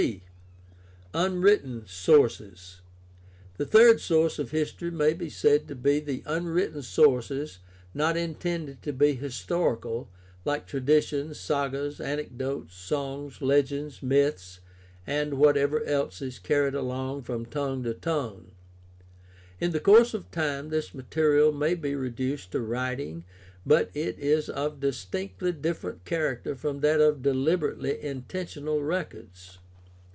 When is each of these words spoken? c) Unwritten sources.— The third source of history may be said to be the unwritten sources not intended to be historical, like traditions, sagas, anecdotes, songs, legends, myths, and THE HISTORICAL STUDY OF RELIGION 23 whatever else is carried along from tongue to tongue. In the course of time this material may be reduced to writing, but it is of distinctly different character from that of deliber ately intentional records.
c) 0.01 0.23
Unwritten 1.13 1.85
sources.— 1.85 2.81
The 3.57 3.67
third 3.67 4.01
source 4.01 4.39
of 4.39 4.49
history 4.49 4.89
may 4.89 5.13
be 5.13 5.29
said 5.29 5.67
to 5.67 5.75
be 5.75 5.99
the 5.99 6.23
unwritten 6.25 6.81
sources 6.81 7.59
not 7.93 8.17
intended 8.17 8.81
to 8.81 8.93
be 8.93 9.13
historical, 9.13 10.09
like 10.43 10.65
traditions, 10.65 11.39
sagas, 11.39 11.99
anecdotes, 12.01 12.73
songs, 12.73 13.43
legends, 13.43 14.01
myths, 14.01 14.59
and 15.05 15.33
THE 15.33 15.35
HISTORICAL 15.35 15.51
STUDY 15.53 15.61
OF 15.65 15.71
RELIGION 15.71 15.93
23 15.99 16.01
whatever 16.01 16.01
else 16.05 16.21
is 16.23 16.39
carried 16.39 16.73
along 16.73 17.21
from 17.21 17.45
tongue 17.45 17.83
to 17.83 17.93
tongue. 17.93 18.51
In 19.59 19.69
the 19.69 19.79
course 19.79 20.15
of 20.15 20.31
time 20.31 20.69
this 20.69 20.95
material 20.95 21.51
may 21.51 21.75
be 21.75 21.93
reduced 21.93 22.51
to 22.53 22.59
writing, 22.59 23.23
but 23.67 23.91
it 23.93 24.17
is 24.17 24.49
of 24.49 24.79
distinctly 24.79 25.51
different 25.51 26.05
character 26.05 26.55
from 26.55 26.79
that 26.79 26.99
of 26.99 27.21
deliber 27.21 27.75
ately 27.77 27.99
intentional 27.99 28.81
records. 28.81 29.59